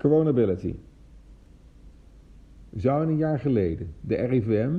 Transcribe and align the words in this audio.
Coronability. 0.00 0.74
Zou 2.74 3.06
een 3.06 3.16
jaar 3.16 3.38
geleden 3.38 3.94
de 4.00 4.14
RIVM, 4.14 4.78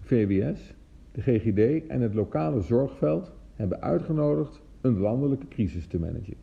VWS, 0.00 0.74
de 1.12 1.22
GGD 1.22 1.86
en 1.86 2.00
het 2.00 2.14
lokale 2.14 2.60
zorgveld 2.60 3.32
hebben 3.54 3.82
uitgenodigd 3.82 4.62
een 4.80 4.98
landelijke 4.98 5.48
crisis 5.48 5.86
te 5.86 5.98
managen? 5.98 6.36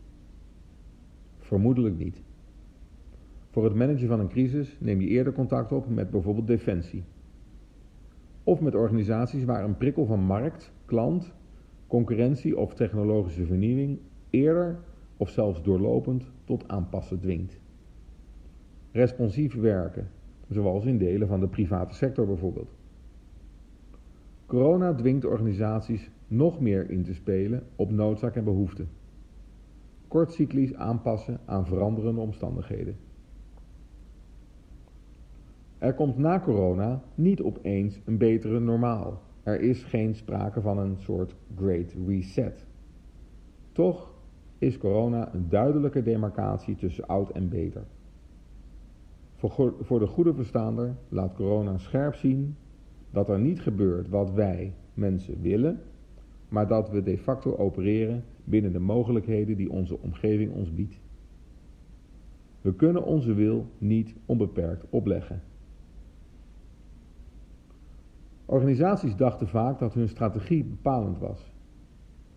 Vermoedelijk 1.39 1.97
niet. 1.97 2.21
Voor 3.50 3.63
het 3.63 3.76
managen 3.76 4.08
van 4.08 4.20
een 4.20 4.30
crisis 4.30 4.78
neem 4.80 5.02
je 5.02 5.08
eerder 5.08 5.34
contact 5.34 5.72
op 5.72 5.90
met 5.90 6.10
bijvoorbeeld 6.10 6.48
Defensie. 6.48 7.04
Of 8.44 8.62
met 8.62 8.76
organisaties 8.76 9.44
waar 9.44 9.64
een 9.64 9.78
prikkel 9.78 10.06
van 10.06 10.20
markt, 10.20 10.72
klant, 10.86 11.34
concurrentie 11.88 12.58
of 12.58 12.74
technologische 12.74 13.46
vernieuwing 13.46 14.00
eerder 14.30 14.80
of 15.18 15.30
zelfs 15.30 15.64
doorlopend 15.64 16.32
tot 16.44 16.68
aanpassen 16.68 17.20
dwingt. 17.20 17.61
Responsief 18.91 19.55
werken, 19.55 20.08
zoals 20.50 20.86
in 20.86 20.98
delen 20.98 21.27
van 21.27 21.40
de 21.40 21.48
private 21.48 21.94
sector 21.94 22.26
bijvoorbeeld. 22.26 22.76
Corona 24.45 24.94
dwingt 24.94 25.26
organisaties 25.26 26.12
nog 26.27 26.59
meer 26.59 26.90
in 26.90 27.04
te 27.04 27.13
spelen 27.13 27.63
op 27.76 27.91
noodzaak 27.91 28.35
en 28.35 28.44
behoefte. 28.44 28.85
Kortcyclisch 30.08 30.76
aanpassen 30.76 31.40
aan 31.46 31.66
veranderende 31.66 32.22
omstandigheden. 32.22 32.96
Er 35.77 35.94
komt 35.94 36.18
na 36.18 36.40
corona 36.40 37.02
niet 37.16 37.41
opeens 37.41 37.99
een 38.05 38.18
betere 38.18 38.60
normaal. 38.60 39.21
Er 39.44 39.62
is 39.62 39.84
geen 39.84 40.16
sprake 40.16 40.62
van 40.62 40.77
een 40.77 40.98
soort 40.98 41.35
great 41.55 41.96
reset. 42.08 42.66
Toch 43.71 44.13
is 44.58 44.77
corona 44.77 45.34
een 45.34 45.49
duidelijke 45.49 46.04
demarcatie 46.04 46.76
tussen 46.76 47.08
oud 47.08 47.30
en 47.30 47.49
beter. 47.49 47.84
Voor 49.81 50.00
de 50.00 50.08
goede 50.08 50.34
verstaander 50.34 50.95
laat 51.09 51.34
corona 51.34 51.77
scherp 51.77 52.16
zien 52.16 52.55
dat 53.12 53.29
er 53.29 53.40
niet 53.40 53.62
gebeurt 53.62 54.10
wat 54.10 54.32
wij, 54.32 54.74
mensen, 54.93 55.41
willen, 55.41 55.79
maar 56.49 56.68
dat 56.68 56.90
we 56.90 57.04
de 57.04 57.18
facto 57.18 57.55
opereren 57.55 58.24
binnen 58.43 58.71
de 58.71 58.79
mogelijkheden 58.79 59.57
die 59.57 59.71
onze 59.71 59.99
omgeving 59.99 60.54
ons 60.54 60.74
biedt. 60.74 60.99
We 62.62 62.74
kunnen 62.74 63.04
onze 63.04 63.34
wil 63.34 63.66
niet 63.77 64.16
onbeperkt 64.25 64.85
opleggen. 64.89 65.41
Organisaties 68.45 69.16
dachten 69.16 69.47
vaak 69.47 69.79
dat 69.79 69.94
hun 69.94 70.09
strategie 70.09 70.63
bepalend 70.63 71.19
was. 71.19 71.53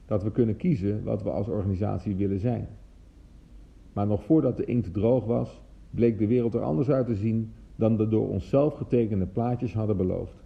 Dat 0.06 0.22
we 0.22 0.30
kunnen 0.30 0.56
kiezen 0.56 1.04
wat 1.04 1.22
we 1.22 1.30
als 1.30 1.48
organisatie 1.48 2.16
willen 2.16 2.40
zijn. 2.40 2.68
Maar 3.92 4.06
nog 4.06 4.24
voordat 4.24 4.56
de 4.56 4.64
inkt 4.64 4.92
droog 4.92 5.24
was, 5.24 5.62
bleek 5.94 6.18
de 6.18 6.26
wereld 6.26 6.54
er 6.54 6.62
anders 6.62 6.90
uit 6.90 7.06
te 7.06 7.14
zien 7.14 7.52
dan 7.76 7.96
de 7.96 8.08
door 8.08 8.28
onszelf 8.28 8.74
getekende 8.74 9.26
plaatjes 9.26 9.74
hadden 9.74 9.96
beloofd. 9.96 10.44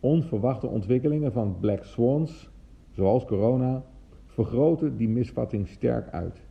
Onverwachte 0.00 0.66
ontwikkelingen 0.66 1.32
van 1.32 1.56
black 1.60 1.84
swans, 1.84 2.50
zoals 2.90 3.24
corona, 3.24 3.84
vergroten 4.26 4.96
die 4.96 5.08
misvatting 5.08 5.68
sterk 5.68 6.10
uit. 6.10 6.42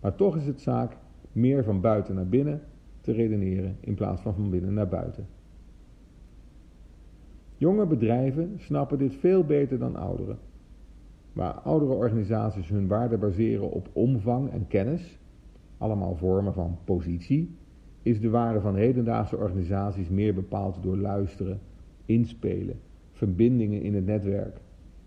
Maar 0.00 0.14
toch 0.14 0.36
is 0.36 0.46
het 0.46 0.60
zaak 0.60 0.96
meer 1.32 1.64
van 1.64 1.80
buiten 1.80 2.14
naar 2.14 2.28
binnen 2.28 2.60
te 3.00 3.12
redeneren 3.12 3.76
in 3.80 3.94
plaats 3.94 4.22
van 4.22 4.34
van 4.34 4.50
binnen 4.50 4.74
naar 4.74 4.88
buiten. 4.88 5.26
Jonge 7.56 7.86
bedrijven 7.86 8.54
snappen 8.56 8.98
dit 8.98 9.14
veel 9.14 9.44
beter 9.44 9.78
dan 9.78 9.96
ouderen. 9.96 10.38
Waar 11.32 11.52
oudere 11.52 11.92
organisaties 11.92 12.68
hun 12.68 12.86
waarde 12.86 13.16
baseren 13.16 13.70
op 13.70 13.88
omvang 13.92 14.50
en 14.50 14.66
kennis, 14.68 15.18
allemaal 15.78 16.14
vormen 16.16 16.52
van 16.52 16.78
positie, 16.84 17.56
is 18.02 18.20
de 18.20 18.30
waarde 18.30 18.60
van 18.60 18.76
hedendaagse 18.76 19.36
organisaties 19.36 20.08
meer 20.08 20.34
bepaald 20.34 20.82
door 20.82 20.96
luisteren, 20.96 21.60
inspelen, 22.04 22.80
verbindingen 23.12 23.82
in 23.82 23.94
het 23.94 24.06
netwerk, 24.06 24.60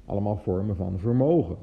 allemaal 0.06 0.38
vormen 0.38 0.76
van 0.76 1.00
vermogen. 1.00 1.58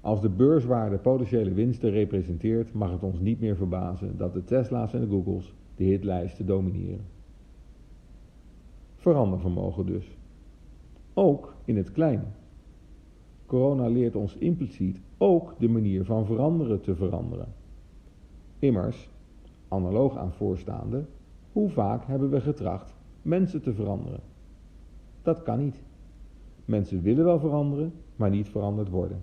Als 0.00 0.20
de 0.20 0.28
beurswaarde 0.28 0.98
potentiële 0.98 1.52
winsten 1.52 1.90
representeert, 1.90 2.72
mag 2.72 2.90
het 2.90 3.02
ons 3.02 3.20
niet 3.20 3.40
meer 3.40 3.56
verbazen 3.56 4.16
dat 4.16 4.32
de 4.32 4.44
Tesla's 4.44 4.94
en 4.94 5.00
de 5.00 5.06
Googles 5.06 5.54
de 5.74 5.84
hitlijsten 5.84 6.46
domineren. 6.46 7.04
Verandervermogen 8.94 9.86
dus. 9.86 10.16
Ook 11.14 11.54
in 11.64 11.76
het 11.76 11.92
klein. 11.92 12.22
Corona 13.48 13.86
leert 13.86 14.16
ons 14.16 14.36
impliciet 14.36 15.00
ook 15.18 15.54
de 15.58 15.68
manier 15.68 16.04
van 16.04 16.26
veranderen 16.26 16.80
te 16.80 16.94
veranderen. 16.94 17.54
Immers, 18.58 19.10
analoog 19.68 20.16
aan 20.16 20.32
voorstaande, 20.32 21.04
hoe 21.52 21.68
vaak 21.68 22.04
hebben 22.06 22.30
we 22.30 22.40
getracht 22.40 22.94
mensen 23.22 23.62
te 23.62 23.72
veranderen? 23.72 24.20
Dat 25.22 25.42
kan 25.42 25.58
niet. 25.58 25.82
Mensen 26.64 27.02
willen 27.02 27.24
wel 27.24 27.38
veranderen, 27.38 27.92
maar 28.16 28.30
niet 28.30 28.48
veranderd 28.48 28.88
worden. 28.88 29.22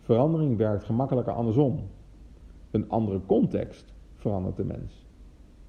Verandering 0.00 0.56
werkt 0.56 0.84
gemakkelijker 0.84 1.32
andersom. 1.32 1.80
Een 2.70 2.88
andere 2.88 3.20
context 3.26 3.94
verandert 4.14 4.56
de 4.56 4.64
mens. 4.64 5.06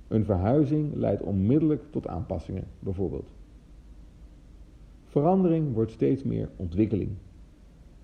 Een 0.07 0.25
verhuizing 0.25 0.95
leidt 0.95 1.21
onmiddellijk 1.21 1.83
tot 1.91 2.07
aanpassingen, 2.07 2.67
bijvoorbeeld. 2.79 3.33
Verandering 5.13 5.73
wordt 5.73 5.91
steeds 5.91 6.23
meer 6.23 6.49
ontwikkeling. 6.55 7.11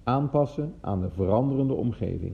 Aanpassen 0.04 0.74
aan 0.80 1.02
de 1.02 1.10
veranderende 1.10 1.74
omgeving. 1.74 2.34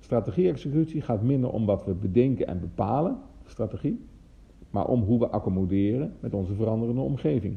Strategie-executie 0.00 1.00
gaat 1.00 1.22
minder 1.22 1.50
om 1.50 1.66
wat 1.66 1.84
we 1.84 1.94
bedenken 1.94 2.46
en 2.46 2.60
bepalen, 2.60 3.18
strategie, 3.44 4.04
maar 4.70 4.86
om 4.86 5.02
hoe 5.02 5.18
we 5.18 5.28
accommoderen 5.28 6.14
met 6.20 6.34
onze 6.34 6.54
veranderende 6.54 7.00
omgeving. 7.00 7.56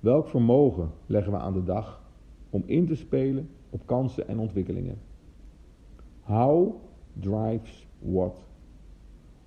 Welk 0.00 0.26
vermogen 0.26 0.90
leggen 1.06 1.32
we 1.32 1.38
aan 1.38 1.52
de 1.52 1.64
dag 1.64 2.02
om 2.50 2.62
in 2.66 2.86
te 2.86 2.94
spelen 2.94 3.48
op 3.70 3.86
kansen 3.86 4.28
en 4.28 4.38
ontwikkelingen? 4.38 4.98
How 6.20 6.74
drives 7.12 7.86
what? 7.98 8.36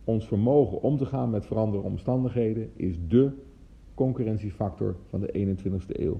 Ons 0.04 0.28
vermogen 0.28 0.82
om 0.82 0.98
te 0.98 1.06
gaan 1.06 1.30
met 1.30 1.46
veranderende 1.46 1.90
omstandigheden 1.90 2.72
is 2.76 2.98
dé 3.08 3.32
concurrentiefactor 3.98 4.96
van 5.10 5.20
de 5.20 5.58
21ste 5.58 6.00
eeuw. 6.00 6.20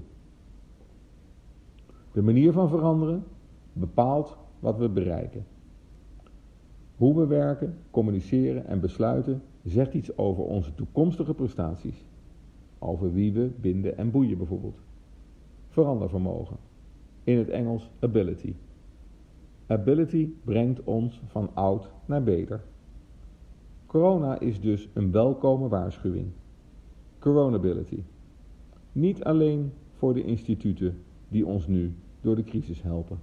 De 2.12 2.22
manier 2.22 2.52
van 2.52 2.68
veranderen 2.68 3.24
bepaalt 3.72 4.36
wat 4.60 4.78
we 4.78 4.88
bereiken. 4.88 5.46
Hoe 6.96 7.14
we 7.14 7.26
werken, 7.26 7.78
communiceren 7.90 8.66
en 8.66 8.80
besluiten 8.80 9.42
zegt 9.64 9.94
iets 9.94 10.18
over 10.18 10.44
onze 10.44 10.74
toekomstige 10.74 11.34
prestaties. 11.34 12.04
Over 12.78 13.12
wie 13.12 13.32
we 13.32 13.50
binden 13.60 13.96
en 13.96 14.10
boeien 14.10 14.38
bijvoorbeeld. 14.38 14.80
Verandervermogen. 15.68 16.56
In 17.24 17.38
het 17.38 17.48
Engels 17.48 17.90
ability. 17.98 18.54
Ability 19.66 20.28
brengt 20.44 20.84
ons 20.84 21.22
van 21.26 21.50
oud 21.54 21.90
naar 22.06 22.22
beter. 22.22 22.64
Corona 23.86 24.38
is 24.38 24.60
dus 24.60 24.88
een 24.92 25.10
welkome 25.12 25.68
waarschuwing. 25.68 26.30
Coronability. 27.18 28.02
Niet 28.92 29.24
alleen 29.24 29.72
voor 29.96 30.14
de 30.14 30.24
instituten 30.24 30.98
die 31.28 31.46
ons 31.46 31.66
nu 31.66 31.94
door 32.20 32.36
de 32.36 32.44
crisis 32.44 32.82
helpen. 32.82 33.18